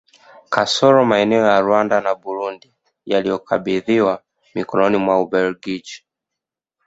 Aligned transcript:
Kasoro 0.49 1.05
maeneo 1.05 1.45
ya 1.47 1.61
Rwanda 1.61 2.01
na 2.01 2.15
Burundi 2.15 2.73
yaliyokabidhiwa 3.05 4.23
mikononi 4.55 4.97
mwa 4.97 5.21
Ubelgiji 5.21 6.05